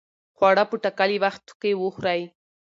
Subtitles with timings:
[0.35, 2.21] خواړه په ټاکلي وخت کې وخورئ.